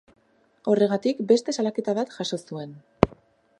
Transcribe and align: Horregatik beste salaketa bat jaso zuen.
Horregatik 0.71 1.19
beste 1.33 1.55
salaketa 1.57 1.95
bat 2.01 2.17
jaso 2.17 2.43
zuen. 2.51 2.75